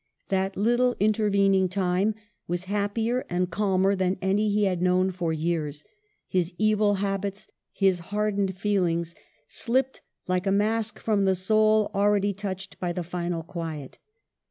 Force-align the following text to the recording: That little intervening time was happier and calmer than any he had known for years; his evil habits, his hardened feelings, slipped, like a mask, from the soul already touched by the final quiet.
That 0.29 0.57
little 0.57 0.95
intervening 0.99 1.67
time 1.67 2.15
was 2.47 2.63
happier 2.63 3.23
and 3.29 3.51
calmer 3.51 3.95
than 3.95 4.17
any 4.19 4.49
he 4.49 4.63
had 4.63 4.81
known 4.81 5.11
for 5.11 5.31
years; 5.31 5.83
his 6.27 6.53
evil 6.57 6.95
habits, 6.95 7.47
his 7.71 7.99
hardened 8.09 8.57
feelings, 8.57 9.13
slipped, 9.47 10.01
like 10.27 10.47
a 10.47 10.51
mask, 10.51 10.97
from 10.97 11.25
the 11.25 11.35
soul 11.35 11.91
already 11.93 12.33
touched 12.33 12.79
by 12.79 12.91
the 12.93 13.03
final 13.03 13.43
quiet. 13.43 13.99